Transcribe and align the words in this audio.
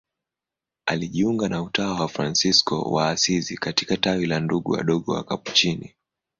Alijiunga 0.85 1.49
na 1.49 1.61
utawa 1.61 1.99
wa 1.99 2.07
Fransisko 2.07 2.81
wa 2.81 3.09
Asizi 3.09 3.57
katika 3.57 3.97
tawi 3.97 4.25
la 4.25 4.39
Ndugu 4.39 4.71
Wadogo 4.71 5.11
Wakapuchini. 5.13 5.93